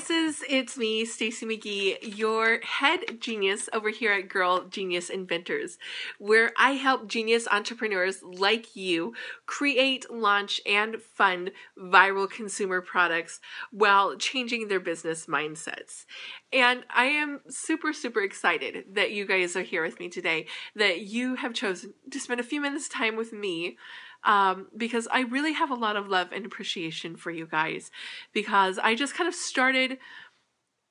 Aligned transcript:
Geniuses, 0.00 0.42
it's 0.48 0.78
me, 0.78 1.04
Stacey 1.04 1.44
McGee, 1.44 2.16
your 2.16 2.60
head 2.62 3.20
genius 3.20 3.68
over 3.72 3.90
here 3.90 4.12
at 4.12 4.28
Girl 4.28 4.64
Genius 4.64 5.10
Inventors, 5.10 5.76
where 6.18 6.52
I 6.56 6.72
help 6.72 7.06
genius 7.06 7.46
entrepreneurs 7.50 8.22
like 8.22 8.74
you 8.74 9.14
create, 9.44 10.10
launch, 10.10 10.60
and 10.64 11.02
fund 11.02 11.50
viral 11.78 12.30
consumer 12.30 12.80
products 12.80 13.40
while 13.72 14.16
changing 14.16 14.68
their 14.68 14.80
business 14.80 15.26
mindsets. 15.26 16.06
And 16.50 16.84
I 16.88 17.06
am 17.06 17.40
super, 17.48 17.92
super 17.92 18.22
excited 18.22 18.94
that 18.94 19.10
you 19.10 19.26
guys 19.26 19.54
are 19.54 19.62
here 19.62 19.82
with 19.82 20.00
me 20.00 20.08
today, 20.08 20.46
that 20.76 21.00
you 21.02 21.34
have 21.34 21.52
chosen 21.52 21.92
to 22.10 22.18
spend 22.18 22.40
a 22.40 22.44
few 22.44 22.60
minutes 22.62 22.88
time 22.88 23.16
with 23.16 23.34
me 23.34 23.76
um, 24.24 24.68
because 24.76 25.08
I 25.10 25.20
really 25.20 25.52
have 25.52 25.70
a 25.70 25.74
lot 25.74 25.96
of 25.96 26.08
love 26.08 26.28
and 26.32 26.44
appreciation 26.44 27.16
for 27.16 27.30
you 27.30 27.46
guys. 27.46 27.90
Because 28.32 28.78
I 28.78 28.94
just 28.94 29.14
kind 29.14 29.28
of 29.28 29.34
started, 29.34 29.98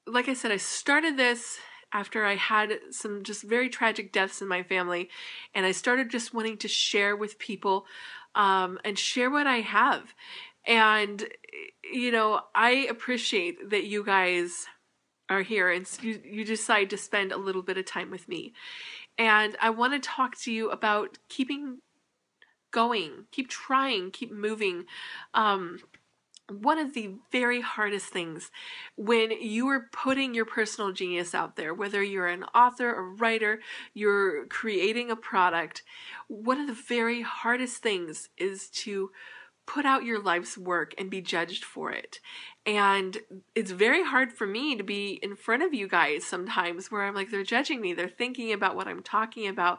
like 0.07 0.27
I 0.27 0.33
said, 0.33 0.51
I 0.51 0.57
started 0.57 1.17
this 1.17 1.59
after 1.91 2.25
I 2.25 2.35
had 2.35 2.73
some 2.91 3.23
just 3.23 3.43
very 3.43 3.69
tragic 3.69 4.11
deaths 4.11 4.41
in 4.41 4.47
my 4.47 4.63
family, 4.63 5.09
and 5.55 5.65
I 5.65 5.71
started 5.71 6.09
just 6.09 6.33
wanting 6.33 6.57
to 6.57 6.67
share 6.67 7.15
with 7.15 7.39
people 7.39 7.85
um, 8.35 8.79
and 8.85 8.97
share 8.97 9.29
what 9.31 9.47
I 9.47 9.61
have. 9.61 10.13
And, 10.65 11.25
you 11.91 12.11
know, 12.11 12.41
I 12.53 12.87
appreciate 12.89 13.71
that 13.71 13.85
you 13.85 14.03
guys 14.03 14.67
are 15.29 15.41
here 15.41 15.71
and 15.71 15.87
you, 16.01 16.21
you 16.23 16.43
decide 16.43 16.89
to 16.89 16.97
spend 16.97 17.31
a 17.31 17.37
little 17.37 17.61
bit 17.61 17.77
of 17.77 17.85
time 17.85 18.11
with 18.11 18.27
me. 18.27 18.53
And 19.17 19.55
I 19.61 19.69
want 19.69 19.93
to 19.93 19.99
talk 19.99 20.39
to 20.41 20.51
you 20.51 20.69
about 20.69 21.17
keeping 21.27 21.79
going, 22.71 23.25
keep 23.31 23.49
trying, 23.49 24.11
keep 24.11 24.31
moving. 24.31 24.85
Um, 25.33 25.79
one 26.49 26.79
of 26.79 26.93
the 26.93 27.13
very 27.31 27.61
hardest 27.61 28.07
things 28.07 28.49
when 28.95 29.31
you 29.31 29.67
are 29.67 29.87
putting 29.91 30.33
your 30.33 30.45
personal 30.45 30.91
genius 30.91 31.35
out 31.35 31.55
there, 31.55 31.73
whether 31.73 32.01
you're 32.01 32.27
an 32.27 32.43
author, 32.55 32.93
a 32.93 33.01
writer, 33.01 33.59
you're 33.93 34.47
creating 34.47 35.11
a 35.11 35.15
product, 35.15 35.83
one 36.27 36.59
of 36.59 36.67
the 36.67 36.73
very 36.87 37.21
hardest 37.21 37.83
things 37.83 38.29
is 38.37 38.69
to 38.69 39.11
put 39.69 39.85
out 39.85 40.03
your 40.03 40.19
life's 40.19 40.57
work 40.57 40.95
and 40.97 41.11
be 41.11 41.21
judged 41.21 41.63
for 41.63 41.91
it. 41.91 42.19
And 42.65 43.19
it's 43.53 43.69
very 43.69 44.03
hard 44.03 44.33
for 44.33 44.47
me 44.47 44.75
to 44.75 44.83
be 44.83 45.19
in 45.21 45.35
front 45.35 45.61
of 45.61 45.75
you 45.75 45.87
guys 45.87 46.25
sometimes 46.25 46.89
where 46.89 47.03
I'm 47.03 47.13
like, 47.13 47.29
they're 47.29 47.43
judging 47.43 47.79
me, 47.79 47.93
they're 47.93 48.09
thinking 48.09 48.51
about 48.51 48.75
what 48.75 48.87
I'm 48.87 49.03
talking 49.03 49.47
about, 49.47 49.77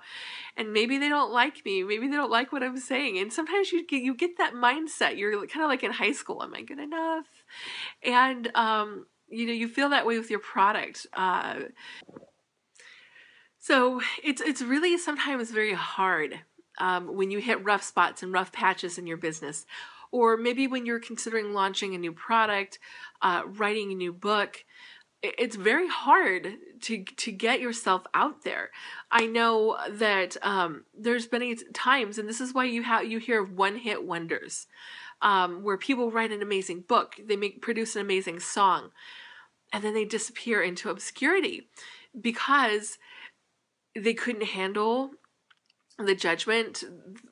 and 0.57 0.73
maybe 0.73 0.97
they 0.97 1.09
don't 1.09 1.33
like 1.33 1.65
me, 1.65 1.83
maybe 1.83 2.07
they 2.07 2.15
don't 2.15 2.31
like 2.31 2.53
what 2.53 2.63
I'm 2.63 2.79
saying. 2.79 3.19
And 3.19 3.33
sometimes 3.33 3.73
you 3.73 3.85
get, 3.85 4.03
you 4.03 4.15
get 4.15 4.39
that 4.39 4.55
mindset. 4.55 5.19
You're 5.19 5.33
kind 5.49 5.65
of 5.65 5.69
like 5.69 5.83
in 5.83 5.91
high 5.91 6.13
school, 6.13 6.41
am 6.41 6.55
I 6.55 6.63
good 6.63 6.79
enough? 6.79 7.27
And, 8.05 8.49
um, 8.55 9.07
you 9.29 9.45
know, 9.45 9.53
you 9.53 9.67
feel 9.67 9.89
that 9.89 10.07
way 10.07 10.19
with 10.19 10.31
your 10.31 10.39
product. 10.39 11.05
Uh, 11.15 11.63
so 13.59 14.01
it's 14.25 14.41
it's 14.41 14.63
really 14.63 14.97
sometimes 14.97 15.51
very 15.51 15.75
hard 15.75 16.41
um, 16.81 17.15
when 17.15 17.31
you 17.31 17.39
hit 17.39 17.65
rough 17.65 17.83
spots 17.83 18.23
and 18.23 18.33
rough 18.33 18.51
patches 18.53 18.99
in 18.99 19.07
your 19.07 19.17
business. 19.17 19.67
Or 20.11 20.37
maybe 20.37 20.67
when 20.67 20.87
you're 20.87 20.99
considering 20.99 21.53
launching 21.53 21.95
a 21.95 21.99
new 21.99 22.13
product, 22.13 22.81
uh, 23.23 23.43
writing 23.47 23.93
a 23.93 23.95
new 23.95 24.13
book, 24.13 24.65
it's 25.23 25.55
very 25.55 25.87
hard 25.87 26.55
to 26.81 27.05
to 27.05 27.31
get 27.31 27.61
yourself 27.61 28.05
out 28.15 28.43
there. 28.43 28.71
I 29.11 29.27
know 29.27 29.77
that 29.89 30.37
um, 30.43 30.85
there's 30.99 31.27
been 31.27 31.57
times, 31.75 32.19
and 32.19 32.29
this 32.29 32.41
is 32.41 32.55
why 32.55 32.65
you 32.65 32.83
have 32.83 33.05
you 33.05 33.19
hear 33.19 33.45
one 33.45 33.77
hit 33.77 34.05
wonders, 34.05 34.67
um, 35.21 35.63
where 35.63 35.77
people 35.77 36.11
write 36.11 36.33
an 36.33 36.43
amazing 36.43 36.85
book, 36.89 37.17
they 37.23 37.37
make 37.37 37.61
produce 37.61 37.95
an 37.97 38.03
amazing 38.03 38.41
song, 38.41 38.91
and 39.73 39.85
then 39.85 39.93
they 39.95 40.07
disappear 40.07 40.63
into 40.63 40.89
obscurity 40.89 41.69
because 42.19 42.99
they 43.95 44.15
couldn't 44.15 44.47
handle 44.47 45.11
the 46.07 46.15
judgment, 46.15 46.85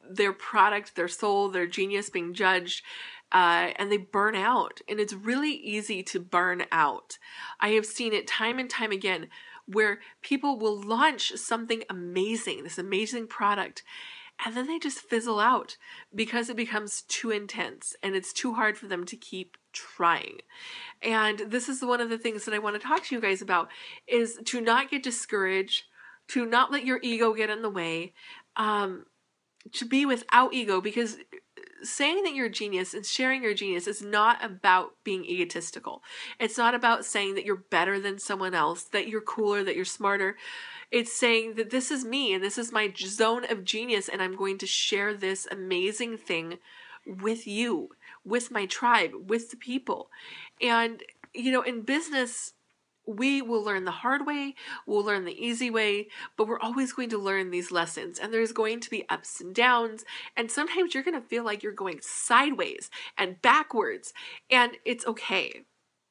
their 0.08 0.32
product, 0.32 0.96
their 0.96 1.08
soul, 1.08 1.48
their 1.48 1.66
genius 1.66 2.10
being 2.10 2.34
judged, 2.34 2.84
uh, 3.32 3.70
and 3.76 3.90
they 3.92 3.96
burn 3.96 4.34
out. 4.34 4.80
And 4.88 5.00
it's 5.00 5.12
really 5.12 5.52
easy 5.52 6.02
to 6.04 6.20
burn 6.20 6.64
out. 6.72 7.18
I 7.60 7.70
have 7.70 7.86
seen 7.86 8.12
it 8.12 8.26
time 8.26 8.58
and 8.58 8.70
time 8.70 8.92
again 8.92 9.28
where 9.66 10.00
people 10.22 10.58
will 10.58 10.80
launch 10.80 11.32
something 11.36 11.84
amazing, 11.90 12.64
this 12.64 12.78
amazing 12.78 13.26
product, 13.26 13.82
and 14.44 14.56
then 14.56 14.66
they 14.66 14.78
just 14.78 15.00
fizzle 15.00 15.40
out 15.40 15.76
because 16.14 16.48
it 16.48 16.56
becomes 16.56 17.02
too 17.02 17.30
intense 17.30 17.96
and 18.02 18.14
it's 18.14 18.32
too 18.32 18.54
hard 18.54 18.78
for 18.78 18.86
them 18.86 19.04
to 19.06 19.16
keep 19.16 19.56
trying. 19.72 20.38
And 21.02 21.40
this 21.40 21.68
is 21.68 21.82
one 21.82 22.00
of 22.00 22.08
the 22.08 22.18
things 22.18 22.44
that 22.44 22.54
I 22.54 22.60
want 22.60 22.80
to 22.80 22.86
talk 22.86 23.04
to 23.04 23.14
you 23.14 23.20
guys 23.20 23.42
about 23.42 23.68
is 24.06 24.38
to 24.46 24.60
not 24.60 24.90
get 24.90 25.02
discouraged, 25.02 25.84
to 26.28 26.46
not 26.46 26.70
let 26.70 26.84
your 26.84 27.00
ego 27.02 27.34
get 27.34 27.50
in 27.50 27.62
the 27.62 27.70
way, 27.70 28.14
um, 28.58 29.06
to 29.72 29.84
be 29.84 30.04
without 30.04 30.52
ego 30.52 30.80
because 30.80 31.16
saying 31.82 32.24
that 32.24 32.34
you're 32.34 32.46
a 32.46 32.50
genius 32.50 32.94
and 32.94 33.06
sharing 33.06 33.42
your 33.42 33.54
genius 33.54 33.86
is 33.86 34.02
not 34.02 34.44
about 34.44 34.92
being 35.04 35.24
egotistical. 35.24 36.02
It's 36.40 36.58
not 36.58 36.74
about 36.74 37.04
saying 37.04 37.34
that 37.34 37.44
you're 37.44 37.56
better 37.56 38.00
than 38.00 38.18
someone 38.18 38.54
else, 38.54 38.84
that 38.84 39.08
you're 39.08 39.20
cooler, 39.20 39.62
that 39.64 39.76
you're 39.76 39.84
smarter. 39.84 40.36
It's 40.90 41.12
saying 41.12 41.54
that 41.54 41.70
this 41.70 41.90
is 41.90 42.04
me 42.04 42.34
and 42.34 42.42
this 42.42 42.58
is 42.58 42.72
my 42.72 42.92
zone 42.96 43.44
of 43.50 43.64
genius, 43.64 44.08
and 44.08 44.22
I'm 44.22 44.36
going 44.36 44.58
to 44.58 44.66
share 44.66 45.14
this 45.14 45.46
amazing 45.50 46.16
thing 46.16 46.58
with 47.06 47.46
you, 47.46 47.90
with 48.24 48.50
my 48.50 48.66
tribe, 48.66 49.12
with 49.28 49.50
the 49.50 49.56
people. 49.56 50.10
And, 50.60 51.02
you 51.34 51.52
know, 51.52 51.62
in 51.62 51.82
business, 51.82 52.54
we 53.08 53.40
will 53.40 53.64
learn 53.64 53.86
the 53.86 53.90
hard 53.90 54.26
way, 54.26 54.54
we'll 54.86 55.02
learn 55.04 55.24
the 55.24 55.44
easy 55.44 55.70
way, 55.70 56.08
but 56.36 56.46
we're 56.46 56.60
always 56.60 56.92
going 56.92 57.08
to 57.08 57.18
learn 57.18 57.50
these 57.50 57.72
lessons. 57.72 58.18
And 58.18 58.32
there's 58.32 58.52
going 58.52 58.80
to 58.80 58.90
be 58.90 59.08
ups 59.08 59.40
and 59.40 59.54
downs. 59.54 60.04
And 60.36 60.50
sometimes 60.50 60.92
you're 60.92 61.02
going 61.02 61.20
to 61.20 61.26
feel 61.26 61.42
like 61.42 61.62
you're 61.62 61.72
going 61.72 62.00
sideways 62.02 62.90
and 63.16 63.40
backwards. 63.40 64.12
And 64.50 64.72
it's 64.84 65.06
okay. 65.06 65.62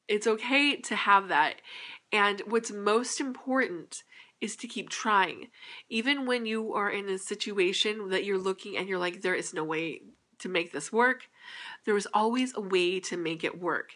It's 0.08 0.26
okay 0.26 0.76
to 0.76 0.96
have 0.96 1.28
that. 1.28 1.62
And 2.10 2.42
what's 2.46 2.72
most 2.72 3.20
important 3.20 4.02
is 4.40 4.56
to 4.56 4.66
keep 4.66 4.88
trying. 4.88 5.48
Even 5.88 6.26
when 6.26 6.46
you 6.46 6.74
are 6.74 6.90
in 6.90 7.08
a 7.08 7.18
situation 7.18 8.08
that 8.08 8.24
you're 8.24 8.38
looking 8.38 8.76
and 8.76 8.88
you're 8.88 8.98
like, 8.98 9.22
there 9.22 9.34
is 9.34 9.54
no 9.54 9.62
way 9.62 10.00
to 10.38 10.48
make 10.48 10.72
this 10.72 10.92
work. 10.92 11.28
There 11.84 11.96
is 11.96 12.08
always 12.12 12.52
a 12.54 12.60
way 12.60 13.00
to 13.00 13.16
make 13.16 13.44
it 13.44 13.60
work. 13.60 13.92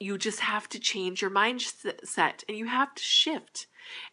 You 0.00 0.18
just 0.18 0.40
have 0.40 0.68
to 0.70 0.78
change 0.78 1.22
your 1.22 1.30
mindset 1.30 2.44
and 2.48 2.56
you 2.56 2.66
have 2.66 2.94
to 2.94 3.02
shift. 3.02 3.66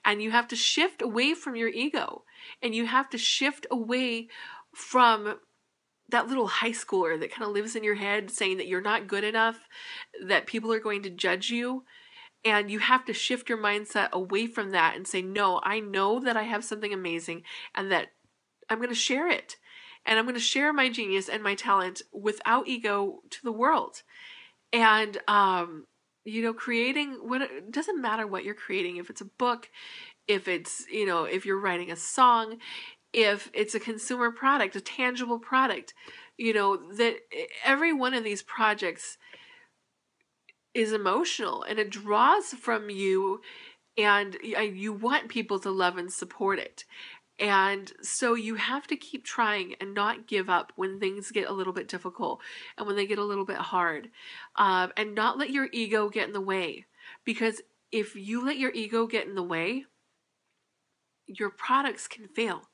And 0.03 0.21
you 0.21 0.31
have 0.31 0.47
to 0.49 0.55
shift 0.55 1.01
away 1.01 1.33
from 1.33 1.55
your 1.55 1.69
ego. 1.69 2.23
And 2.61 2.75
you 2.75 2.85
have 2.87 3.09
to 3.11 3.17
shift 3.17 3.65
away 3.71 4.27
from 4.73 5.39
that 6.09 6.27
little 6.27 6.47
high 6.47 6.71
schooler 6.71 7.19
that 7.19 7.31
kind 7.31 7.47
of 7.47 7.53
lives 7.53 7.75
in 7.75 7.83
your 7.83 7.95
head 7.95 8.29
saying 8.29 8.57
that 8.57 8.67
you're 8.67 8.81
not 8.81 9.07
good 9.07 9.23
enough, 9.23 9.59
that 10.25 10.45
people 10.45 10.71
are 10.73 10.79
going 10.79 11.03
to 11.03 11.09
judge 11.09 11.49
you. 11.49 11.85
And 12.43 12.71
you 12.71 12.79
have 12.79 13.05
to 13.05 13.13
shift 13.13 13.49
your 13.49 13.57
mindset 13.59 14.11
away 14.11 14.47
from 14.47 14.71
that 14.71 14.95
and 14.95 15.07
say, 15.07 15.21
No, 15.21 15.61
I 15.63 15.79
know 15.79 16.19
that 16.19 16.35
I 16.35 16.43
have 16.43 16.65
something 16.65 16.91
amazing 16.91 17.43
and 17.75 17.91
that 17.91 18.07
I'm 18.67 18.79
going 18.79 18.89
to 18.89 18.95
share 18.95 19.29
it 19.29 19.57
and 20.05 20.17
I'm 20.17 20.25
going 20.25 20.35
to 20.35 20.41
share 20.41 20.73
my 20.73 20.89
genius 20.89 21.29
and 21.29 21.43
my 21.43 21.55
talent 21.55 22.01
without 22.11 22.67
ego 22.67 23.19
to 23.29 23.37
the 23.43 23.51
world. 23.51 24.03
And 24.73 25.17
um, 25.27 25.85
you 26.23 26.41
know, 26.41 26.53
creating 26.53 27.13
what 27.21 27.41
it 27.41 27.71
doesn't 27.71 28.01
matter 28.01 28.27
what 28.27 28.43
you're 28.43 28.53
creating. 28.53 28.97
If 28.97 29.09
it's 29.09 29.21
a 29.21 29.25
book, 29.25 29.69
if 30.27 30.47
it's 30.47 30.85
you 30.91 31.05
know, 31.05 31.25
if 31.25 31.45
you're 31.45 31.59
writing 31.59 31.91
a 31.91 31.95
song, 31.95 32.57
if 33.13 33.49
it's 33.53 33.75
a 33.75 33.79
consumer 33.79 34.31
product, 34.31 34.75
a 34.75 34.81
tangible 34.81 35.39
product, 35.39 35.93
you 36.37 36.53
know 36.53 36.77
that 36.93 37.17
every 37.65 37.93
one 37.93 38.13
of 38.13 38.23
these 38.23 38.41
projects 38.41 39.17
is 40.73 40.93
emotional 40.93 41.63
and 41.63 41.79
it 41.79 41.89
draws 41.89 42.53
from 42.53 42.89
you 42.89 43.41
and 43.97 44.37
you 44.41 44.93
want 44.93 45.27
people 45.27 45.59
to 45.59 45.69
love 45.69 45.97
and 45.97 46.11
support 46.11 46.59
it 46.59 46.85
and 47.39 47.91
so 48.01 48.35
you 48.35 48.55
have 48.55 48.85
to 48.87 48.95
keep 48.95 49.25
trying 49.25 49.75
and 49.81 49.93
not 49.93 50.27
give 50.27 50.49
up 50.49 50.71
when 50.75 50.99
things 50.99 51.31
get 51.31 51.49
a 51.49 51.53
little 51.53 51.73
bit 51.73 51.87
difficult 51.87 52.39
and 52.77 52.85
when 52.85 52.95
they 52.95 53.07
get 53.07 53.17
a 53.17 53.23
little 53.23 53.45
bit 53.45 53.57
hard. 53.57 54.09
Um, 54.55 54.91
and 54.95 55.15
not 55.15 55.37
let 55.39 55.49
your 55.49 55.67
ego 55.71 56.09
get 56.09 56.27
in 56.27 56.33
the 56.33 56.41
way. 56.41 56.85
Because 57.25 57.61
if 57.91 58.15
you 58.15 58.45
let 58.45 58.57
your 58.57 58.71
ego 58.71 59.07
get 59.07 59.27
in 59.27 59.35
the 59.35 59.43
way, 59.43 59.85
your 61.25 61.49
products 61.49 62.07
can 62.07 62.27
fail 62.27 62.69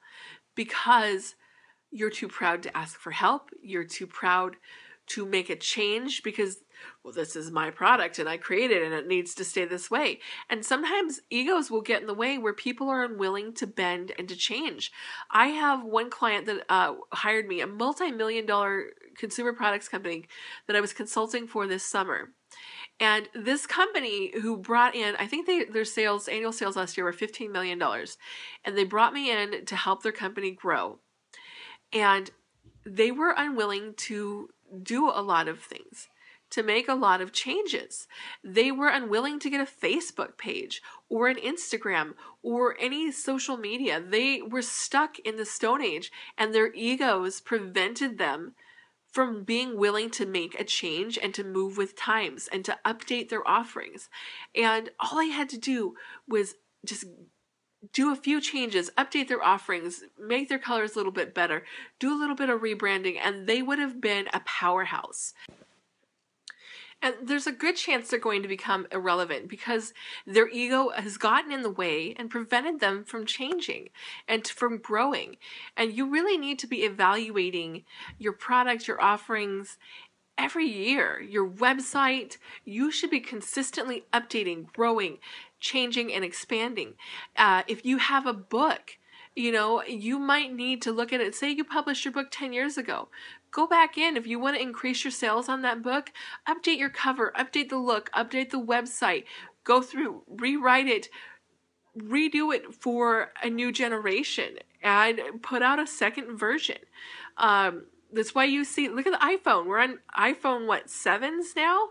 because 0.56 1.36
you're 1.92 2.10
too 2.10 2.28
proud 2.28 2.64
to 2.64 2.78
ask 2.78 3.00
for 3.00 3.12
help. 3.12 3.50
You're 3.62 3.86
too 3.86 4.08
proud 4.08 4.58
to 5.08 5.26
make 5.26 5.50
a 5.50 5.56
change 5.56 6.24
because 6.24 6.58
well, 7.04 7.14
this 7.14 7.36
is 7.36 7.52
my 7.52 7.70
product 7.70 8.20
and 8.20 8.28
I 8.30 8.38
created 8.38 8.78
it 8.78 8.84
and 8.84 8.94
it 8.94 9.08
needs 9.08 9.34
to 9.36 9.44
stay 9.44 9.66
this 9.66 9.90
way. 9.90 10.20
And 10.50 10.66
sometimes 10.66 11.22
egos 11.30 11.72
will 11.72 11.82
get 11.82 12.02
in 12.02 12.08
the 12.08 12.14
way 12.14 12.38
where 12.38 12.54
people 12.54 12.90
are 12.90 13.04
unwilling 13.04 13.54
to 13.56 13.68
bend 13.68 14.12
and 14.18 14.28
to 14.30 14.36
change. 14.36 14.92
I 15.32 15.48
have 15.48 15.84
one 15.84 16.10
client 16.10 16.46
that 16.48 16.66
uh, 16.70 16.96
hired 17.14 17.48
me, 17.48 17.62
a 17.62 17.68
multi 17.68 18.12
million 18.12 18.46
dollar 18.46 18.88
consumer 19.18 19.54
products 19.54 19.90
company 19.90 20.26
that 20.68 20.76
I 20.76 20.82
was 20.82 20.94
consulting 20.94 21.48
for 21.48 21.68
this 21.68 21.84
summer. 21.84 22.30
And 23.00 23.30
this 23.36 23.68
company 23.68 24.32
who 24.42 24.58
brought 24.58 24.96
in, 24.96 25.16
I 25.18 25.28
think 25.28 25.46
they, 25.46 25.66
their 25.66 25.86
sales, 25.86 26.28
annual 26.28 26.52
sales 26.52 26.76
last 26.76 26.98
year 26.98 27.06
were 27.06 27.14
$15 27.14 27.52
million. 27.52 27.82
And 28.66 28.78
they 28.78 28.86
brought 28.86 29.14
me 29.14 29.32
in 29.32 29.66
to 29.66 29.76
help 29.76 30.02
their 30.02 30.12
company 30.12 30.52
grow. 30.52 31.00
And 31.94 32.32
they 32.86 33.12
were 33.12 33.36
unwilling 33.38 33.94
to 33.98 34.50
do 34.84 35.10
a 35.10 35.22
lot 35.22 35.48
of 35.48 35.60
things 35.60 36.08
to 36.50 36.64
make 36.64 36.88
a 36.88 36.96
lot 36.96 37.22
of 37.22 37.34
changes. 37.34 38.08
They 38.44 38.72
were 38.72 38.88
unwilling 38.88 39.40
to 39.40 39.50
get 39.50 39.62
a 39.62 39.70
Facebook 39.70 40.38
page 40.38 40.82
or 41.10 41.28
an 41.28 41.38
Instagram 41.38 42.14
or 42.42 42.78
any 42.80 43.12
social 43.12 43.58
media. 43.58 44.02
They 44.02 44.42
were 44.42 44.62
stuck 44.62 45.20
in 45.20 45.36
the 45.36 45.46
Stone 45.46 45.82
Age 45.82 46.12
and 46.38 46.54
their 46.54 46.74
egos 46.74 47.42
prevented 47.42 48.18
them 48.18 48.54
from 49.12 49.44
being 49.44 49.78
willing 49.78 50.10
to 50.12 50.26
make 50.26 50.60
a 50.60 50.64
change 50.64 51.18
and 51.18 51.34
to 51.34 51.44
move 51.44 51.78
with 51.78 51.96
times 51.96 52.48
and 52.52 52.64
to 52.66 52.78
update 52.86 53.30
their 53.30 53.48
offerings. 53.48 54.10
And 54.56 54.90
all 55.00 55.20
I 55.20 55.26
had 55.26 55.50
to 55.50 55.58
do 55.58 55.96
was 56.28 56.56
just 56.86 57.06
do 57.94 58.12
a 58.12 58.16
few 58.16 58.42
changes, 58.42 58.90
update 58.98 59.28
their 59.28 59.44
offerings, 59.44 60.04
make 60.20 60.50
their 60.50 60.60
colors 60.60 60.94
a 60.94 60.98
little 60.98 61.12
bit 61.12 61.34
better, 61.34 61.64
do 62.00 62.14
a 62.14 62.18
little 62.20 62.36
bit 62.36 62.50
of 62.50 62.62
rebranding, 62.62 63.18
and 63.22 63.48
they 63.48 63.62
would 63.62 63.80
have 63.80 64.02
been 64.02 64.28
a 64.34 64.42
powerhouse. 64.42 65.34
And 67.00 67.14
there's 67.22 67.46
a 67.46 67.52
good 67.52 67.76
chance 67.76 68.10
they're 68.10 68.20
going 68.20 68.42
to 68.42 68.48
become 68.48 68.88
irrelevant 68.92 69.50
because 69.50 69.94
their 70.26 70.50
ego 70.50 70.90
has 70.90 71.18
gotten 71.18 71.52
in 71.52 71.62
the 71.62 71.70
way 71.70 72.16
and 72.18 72.30
prevented 72.30 72.80
them 72.80 73.04
from 73.04 73.28
changing 73.28 73.90
and 74.28 74.48
from 74.48 74.80
growing. 74.80 75.38
And 75.76 75.94
you 75.94 76.10
really 76.10 76.40
need 76.40 76.58
to 76.60 76.68
be 76.68 76.84
evaluating 76.84 77.84
your 78.18 78.34
product, 78.34 78.88
your 78.88 79.00
offerings, 79.00 79.78
every 80.38 80.66
year. 80.66 81.20
Your 81.20 81.48
website, 81.48 82.38
you 82.66 82.92
should 82.92 83.10
be 83.10 83.20
consistently 83.20 84.06
updating, 84.14 84.72
growing, 84.74 85.18
changing, 85.60 86.14
and 86.14 86.24
expanding. 86.24 86.94
Uh, 87.36 87.64
if 87.68 87.86
you 87.86 87.98
have 87.98 88.26
a 88.26 88.34
book, 88.34 88.98
you 89.36 89.52
know, 89.52 89.84
you 89.84 90.18
might 90.18 90.54
need 90.54 90.82
to 90.82 90.92
look 90.92 91.14
at 91.14 91.22
it. 91.22 91.36
Say 91.36 91.52
you 91.52 91.64
published 91.64 92.06
your 92.06 92.12
book 92.12 92.28
10 92.32 92.54
years 92.54 92.78
ago 92.78 93.10
go 93.52 93.68
back 93.68 93.98
in 93.98 94.18
if 94.18 94.28
you 94.28 94.40
want 94.40 94.56
to 94.56 94.62
increase 94.62 95.04
your 95.04 95.12
sales 95.12 95.50
on 95.50 95.62
that 95.62 95.82
book 95.82 96.12
update 96.48 96.78
your 96.78 96.90
cover 96.90 97.34
update 97.38 97.70
the 97.70 97.78
look 97.78 98.12
update 98.12 98.50
the 98.50 98.62
website 98.62 99.24
go 99.64 99.82
through 99.82 100.22
rewrite 100.28 100.88
it 100.88 101.10
redo 101.98 102.54
it 102.54 102.74
for 102.74 103.32
a 103.42 103.50
new 103.50 103.72
generation 103.72 104.58
and 104.84 105.20
put 105.42 105.62
out 105.62 105.80
a 105.80 105.88
second 105.88 106.38
version 106.38 106.78
um, 107.38 107.86
that's 108.12 108.34
why 108.34 108.46
you 108.46 108.64
see 108.64 108.88
look 108.90 109.08
at 109.08 109.14
the 109.14 109.26
iphone 109.28 109.66
we're 109.66 109.80
on 109.80 110.00
iphone 110.20 110.66
what 110.66 110.90
sevens 110.90 111.54
now 111.56 111.90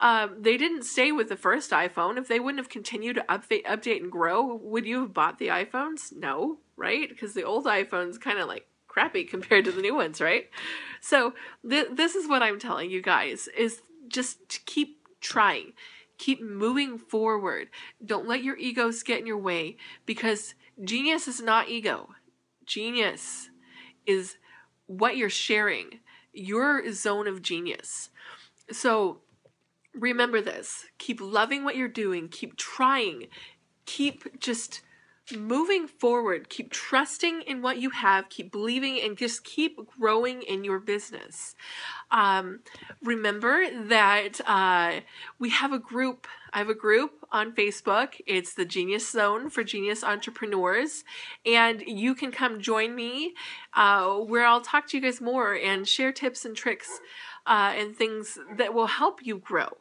um, 0.00 0.36
they 0.40 0.56
didn't 0.56 0.82
stay 0.82 1.12
with 1.12 1.28
the 1.28 1.36
first 1.36 1.70
iphone 1.70 2.18
if 2.18 2.28
they 2.28 2.40
wouldn't 2.40 2.58
have 2.58 2.68
continued 2.68 3.16
to 3.16 3.22
update 3.22 3.64
update 3.64 4.02
and 4.02 4.12
grow 4.12 4.54
would 4.56 4.86
you 4.86 5.00
have 5.00 5.14
bought 5.14 5.38
the 5.38 5.48
iphones 5.48 6.12
no 6.14 6.58
right 6.76 7.08
because 7.08 7.34
the 7.34 7.44
old 7.44 7.64
iphones 7.66 8.20
kind 8.20 8.38
of 8.38 8.48
like 8.48 8.66
crappy 8.94 9.24
compared 9.28 9.64
to 9.64 9.72
the 9.72 9.82
new 9.82 9.94
ones, 9.94 10.20
right? 10.20 10.48
So 11.00 11.34
th- 11.68 11.88
this 11.92 12.14
is 12.14 12.28
what 12.28 12.42
I'm 12.42 12.58
telling 12.58 12.90
you 12.90 13.02
guys 13.02 13.48
is 13.56 13.82
just 14.08 14.64
keep 14.66 14.98
trying. 15.20 15.72
Keep 16.16 16.42
moving 16.42 16.96
forward. 16.96 17.68
Don't 18.04 18.28
let 18.28 18.44
your 18.44 18.56
egos 18.56 19.02
get 19.02 19.18
in 19.18 19.26
your 19.26 19.38
way 19.38 19.76
because 20.06 20.54
genius 20.82 21.26
is 21.26 21.42
not 21.42 21.68
ego. 21.68 22.10
Genius 22.64 23.50
is 24.06 24.36
what 24.86 25.16
you're 25.16 25.30
sharing, 25.30 26.00
your 26.32 26.92
zone 26.92 27.26
of 27.26 27.42
genius. 27.42 28.10
So 28.70 29.20
remember 29.94 30.40
this. 30.40 30.86
Keep 30.98 31.20
loving 31.20 31.64
what 31.64 31.76
you're 31.76 31.88
doing. 31.88 32.28
Keep 32.28 32.56
trying. 32.56 33.28
Keep 33.86 34.40
just 34.40 34.82
moving 35.32 35.86
forward, 35.86 36.48
keep 36.48 36.70
trusting 36.70 37.42
in 37.42 37.62
what 37.62 37.78
you 37.78 37.90
have, 37.90 38.28
keep 38.28 38.52
believing, 38.52 39.00
and 39.00 39.16
just 39.16 39.44
keep 39.44 39.78
growing 39.98 40.42
in 40.42 40.64
your 40.64 40.78
business. 40.78 41.54
Um, 42.10 42.60
remember 43.02 43.64
that 43.88 44.40
uh, 44.46 45.00
we 45.38 45.50
have 45.50 45.72
a 45.72 45.78
group. 45.78 46.26
I 46.54 46.58
have 46.58 46.68
a 46.68 46.74
group 46.74 47.26
on 47.32 47.52
Facebook. 47.52 48.20
It's 48.28 48.54
the 48.54 48.64
Genius 48.64 49.10
Zone 49.10 49.50
for 49.50 49.64
Genius 49.64 50.04
Entrepreneurs. 50.04 51.02
And 51.44 51.82
you 51.82 52.14
can 52.14 52.30
come 52.30 52.60
join 52.60 52.94
me 52.94 53.34
uh, 53.74 54.14
where 54.18 54.46
I'll 54.46 54.60
talk 54.60 54.86
to 54.88 54.96
you 54.96 55.02
guys 55.02 55.20
more 55.20 55.54
and 55.54 55.86
share 55.86 56.12
tips 56.12 56.44
and 56.44 56.56
tricks 56.56 57.00
uh, 57.44 57.72
and 57.76 57.96
things 57.96 58.38
that 58.56 58.72
will 58.72 58.86
help 58.86 59.18
you 59.24 59.38
grow. 59.38 59.78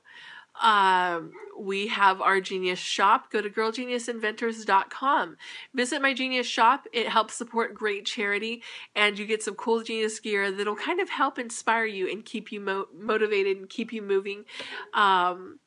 Um, 0.62 1.34
we 1.60 1.88
have 1.88 2.22
our 2.22 2.42
Genius 2.42 2.80
shop. 2.80 3.32
Go 3.32 3.42
to 3.42 3.50
girlgeniusinventors.com. 3.50 5.38
Visit 5.74 6.02
my 6.02 6.14
Genius 6.14 6.48
shop. 6.48 6.88
It 6.92 7.08
helps 7.08 7.36
support 7.36 7.74
great 7.74 8.06
charity, 8.06 8.62
and 8.96 9.18
you 9.18 9.26
get 9.26 9.42
some 9.44 9.56
cool 9.56 9.82
Genius 9.82 10.20
gear 10.20 10.52
that'll 10.52 10.76
kind 10.76 11.00
of 11.00 11.10
help 11.10 11.40
inspire 11.40 11.86
you 11.86 12.10
and 12.10 12.24
keep 12.24 12.52
you 12.52 12.60
mo- 12.60 12.88
motivated 12.96 13.58
and 13.58 13.70
keep 13.70 13.92
you 13.92 14.02
moving. 14.02 14.46
Um, 14.94 15.60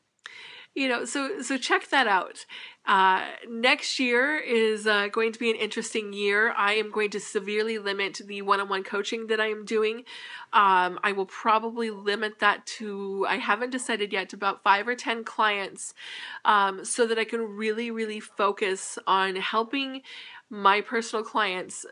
you 0.76 0.88
know, 0.88 1.04
so 1.06 1.40
so 1.40 1.56
check 1.56 1.88
that 1.88 2.06
out. 2.06 2.44
Uh, 2.86 3.24
next 3.48 3.98
year 3.98 4.36
is 4.36 4.86
uh, 4.86 5.08
going 5.08 5.32
to 5.32 5.38
be 5.40 5.50
an 5.50 5.56
interesting 5.56 6.12
year. 6.12 6.52
I 6.56 6.74
am 6.74 6.92
going 6.92 7.10
to 7.10 7.18
severely 7.18 7.78
limit 7.78 8.20
the 8.24 8.42
one-on-one 8.42 8.84
coaching 8.84 9.26
that 9.26 9.40
I 9.40 9.48
am 9.48 9.64
doing. 9.64 10.04
Um, 10.52 11.00
I 11.02 11.10
will 11.16 11.26
probably 11.26 11.90
limit 11.90 12.38
that 12.38 12.64
to 12.78 13.26
I 13.28 13.38
haven't 13.38 13.70
decided 13.70 14.12
yet 14.12 14.32
about 14.32 14.62
five 14.62 14.86
or 14.86 14.94
ten 14.94 15.24
clients, 15.24 15.94
um, 16.44 16.84
so 16.84 17.06
that 17.06 17.18
I 17.18 17.24
can 17.24 17.40
really 17.40 17.90
really 17.90 18.20
focus 18.20 18.98
on 19.06 19.36
helping 19.36 20.02
my 20.50 20.80
personal 20.80 21.24
clients 21.24 21.86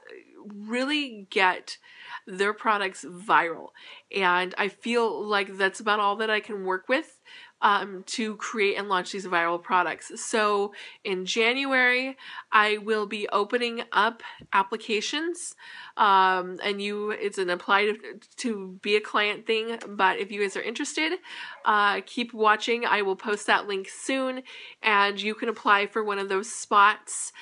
really 0.47 1.27
get 1.31 1.79
their 2.27 2.53
products 2.53 3.05
viral. 3.05 3.69
And 4.15 4.55
I 4.59 4.69
feel 4.69 5.27
like 5.27 5.57
that's 5.57 5.81
about 5.81 6.01
all 6.01 6.17
that 6.17 6.31
I 6.31 6.41
can 6.41 6.65
work 6.65 6.89
with 6.89 7.21
um, 7.65 8.05
to 8.07 8.37
create 8.37 8.77
and 8.77 8.91
launch 8.91 9.11
these 9.11 9.27
viral 9.27 9.61
products. 9.61 10.13
So 10.23 10.75
in 11.03 11.25
January, 11.25 12.17
I 12.53 12.77
will 12.77 13.07
be 13.07 13.27
opening 13.31 13.83
up 13.91 14.23
applications. 14.53 15.57
Um, 15.97 16.61
and 16.63 16.83
you, 16.83 17.11
it's 17.11 17.39
an 17.39 17.49
apply 17.49 17.87
to, 17.87 17.97
to, 18.37 18.79
be 18.83 18.97
a 18.97 19.01
client 19.01 19.47
thing. 19.47 19.79
But 19.89 20.19
if 20.19 20.31
you 20.31 20.43
guys 20.43 20.57
are 20.59 20.63
interested, 20.63 21.15
uh, 21.65 22.03
keep 22.05 22.35
watching. 22.35 22.85
I 22.85 23.01
will 23.01 23.17
post 23.17 23.47
that 23.47 23.67
link 23.67 23.89
soon, 23.89 24.43
and 24.83 25.21
you 25.21 25.35
can 25.35 25.49
apply 25.49 25.87
for 25.87 26.05
one 26.05 26.19
of 26.19 26.29
those 26.29 26.51
spots 26.53 27.33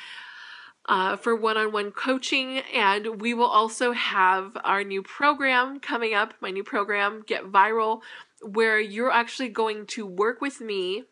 uh, 0.87 1.17
for 1.17 1.35
one 1.35 1.57
on 1.57 1.73
one 1.73 1.91
coaching. 1.91 2.59
And 2.75 3.21
we 3.21 3.35
will 3.35 3.47
also 3.47 3.93
have 3.93 4.57
our 4.63 4.85
new 4.85 5.03
program 5.03 5.81
coming 5.81 6.15
up, 6.15 6.35
my 6.41 6.51
new 6.51 6.65
program, 6.65 7.25
Get 7.27 7.51
Viral, 7.51 8.03
where 8.43 8.79
you're 8.81 9.11
actually 9.11 9.49
going 9.49 9.87
to 9.87 10.07
work 10.07 10.41
with 10.41 10.61
me 10.61 11.05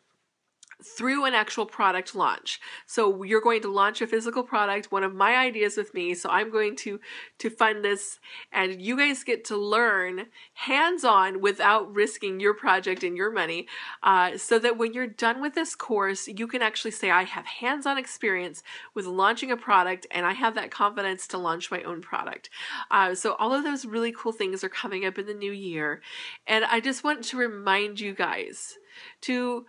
through 0.83 1.25
an 1.25 1.33
actual 1.33 1.65
product 1.65 2.15
launch. 2.15 2.59
So 2.85 3.23
you're 3.23 3.41
going 3.41 3.61
to 3.61 3.71
launch 3.71 4.01
a 4.01 4.07
physical 4.07 4.43
product, 4.43 4.91
one 4.91 5.03
of 5.03 5.13
my 5.13 5.35
ideas 5.35 5.77
with 5.77 5.93
me. 5.93 6.13
So 6.13 6.29
I'm 6.29 6.51
going 6.51 6.75
to 6.77 6.99
to 7.39 7.49
fund 7.49 7.83
this 7.83 8.19
and 8.51 8.81
you 8.81 8.97
guys 8.97 9.23
get 9.23 9.45
to 9.45 9.57
learn 9.57 10.27
hands-on 10.53 11.41
without 11.41 11.93
risking 11.93 12.39
your 12.39 12.53
project 12.53 13.03
and 13.03 13.17
your 13.17 13.31
money. 13.31 13.67
Uh, 14.03 14.37
so 14.37 14.59
that 14.59 14.77
when 14.77 14.93
you're 14.93 15.07
done 15.07 15.41
with 15.41 15.55
this 15.55 15.75
course, 15.75 16.27
you 16.27 16.47
can 16.47 16.61
actually 16.61 16.91
say 16.91 17.09
I 17.09 17.23
have 17.23 17.45
hands-on 17.45 17.97
experience 17.97 18.63
with 18.93 19.05
launching 19.05 19.51
a 19.51 19.57
product 19.57 20.07
and 20.11 20.25
I 20.25 20.33
have 20.33 20.55
that 20.55 20.71
confidence 20.71 21.27
to 21.27 21.37
launch 21.37 21.71
my 21.71 21.81
own 21.83 22.01
product. 22.01 22.49
Uh, 22.89 23.15
so 23.15 23.33
all 23.35 23.53
of 23.53 23.63
those 23.63 23.85
really 23.85 24.11
cool 24.11 24.31
things 24.31 24.63
are 24.63 24.69
coming 24.69 25.05
up 25.05 25.17
in 25.17 25.25
the 25.25 25.33
new 25.33 25.51
year. 25.51 26.01
And 26.47 26.65
I 26.65 26.79
just 26.79 27.03
want 27.03 27.23
to 27.25 27.37
remind 27.37 27.99
you 27.99 28.13
guys 28.13 28.77
to 29.21 29.65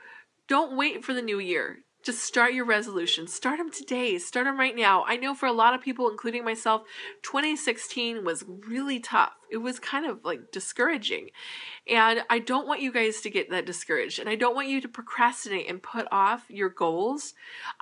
don't 0.48 0.76
wait 0.76 1.04
for 1.04 1.14
the 1.14 1.22
new 1.22 1.38
year. 1.38 1.78
Just 2.02 2.24
start 2.24 2.52
your 2.52 2.64
resolutions. 2.64 3.32
Start 3.32 3.58
them 3.58 3.70
today. 3.70 4.18
Start 4.18 4.46
them 4.46 4.58
right 4.58 4.74
now. 4.74 5.04
I 5.06 5.16
know 5.16 5.34
for 5.34 5.46
a 5.46 5.52
lot 5.52 5.72
of 5.72 5.80
people, 5.80 6.10
including 6.10 6.44
myself, 6.44 6.82
2016 7.22 8.24
was 8.24 8.44
really 8.66 8.98
tough. 8.98 9.34
It 9.52 9.58
was 9.58 9.78
kind 9.78 10.04
of 10.06 10.24
like 10.24 10.50
discouraging. 10.50 11.28
And 11.86 12.24
I 12.28 12.40
don't 12.40 12.66
want 12.66 12.80
you 12.80 12.92
guys 12.92 13.20
to 13.20 13.30
get 13.30 13.50
that 13.50 13.66
discouraged. 13.66 14.18
And 14.18 14.28
I 14.28 14.34
don't 14.34 14.56
want 14.56 14.68
you 14.68 14.80
to 14.80 14.88
procrastinate 14.88 15.70
and 15.70 15.80
put 15.80 16.08
off 16.10 16.44
your 16.48 16.70
goals. 16.70 17.34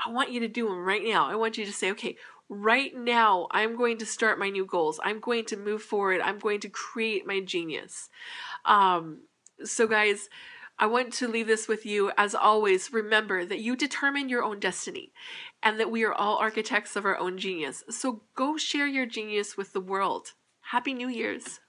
I 0.04 0.10
want 0.10 0.30
you 0.30 0.40
to 0.40 0.48
do 0.48 0.68
them 0.68 0.84
right 0.84 1.02
now. 1.02 1.26
I 1.26 1.36
want 1.36 1.56
you 1.56 1.64
to 1.64 1.72
say, 1.72 1.90
okay, 1.92 2.16
right 2.52 2.96
now 2.96 3.46
i'm 3.52 3.76
going 3.76 3.96
to 3.96 4.04
start 4.04 4.36
my 4.36 4.50
new 4.50 4.66
goals 4.66 4.98
i'm 5.04 5.20
going 5.20 5.44
to 5.44 5.56
move 5.56 5.80
forward 5.80 6.20
i'm 6.20 6.36
going 6.36 6.58
to 6.58 6.68
create 6.68 7.24
my 7.24 7.38
genius 7.38 8.08
um, 8.64 9.20
so 9.62 9.86
guys 9.86 10.28
I 10.82 10.86
want 10.86 11.12
to 11.12 11.28
leave 11.28 11.46
this 11.46 11.68
with 11.68 11.84
you. 11.84 12.10
As 12.16 12.34
always, 12.34 12.90
remember 12.90 13.44
that 13.44 13.60
you 13.60 13.76
determine 13.76 14.30
your 14.30 14.42
own 14.42 14.58
destiny 14.58 15.12
and 15.62 15.78
that 15.78 15.90
we 15.90 16.04
are 16.04 16.14
all 16.14 16.38
architects 16.38 16.96
of 16.96 17.04
our 17.04 17.18
own 17.18 17.36
genius. 17.36 17.84
So 17.90 18.22
go 18.34 18.56
share 18.56 18.86
your 18.86 19.04
genius 19.04 19.58
with 19.58 19.74
the 19.74 19.80
world. 19.80 20.32
Happy 20.62 20.94
New 20.94 21.08
Year's. 21.08 21.60